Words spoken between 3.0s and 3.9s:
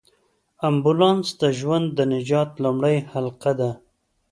حلقه ده.